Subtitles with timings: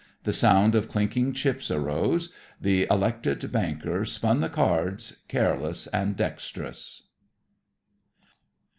[0.23, 7.03] The sound of clinking chips arose; the elected banker spun the cards, careless and dextrous."